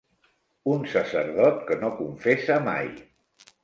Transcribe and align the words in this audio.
Un 0.75 0.87
sacerdot 0.93 1.63
que 1.69 1.81
no 1.85 1.95
confessa 2.03 2.63
mai. 2.73 2.95